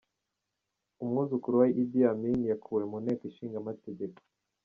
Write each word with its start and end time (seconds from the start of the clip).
Umwuzukuru 1.03 1.55
wa 1.61 1.67
Idi 1.81 1.99
Amin 2.11 2.39
yakuwe 2.51 2.81
mu 2.91 2.97
nteko 3.03 3.23
ishinga 3.29 3.55
amategeko. 3.59 4.17